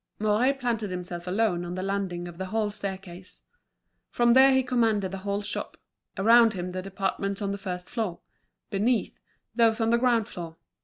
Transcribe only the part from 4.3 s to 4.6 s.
there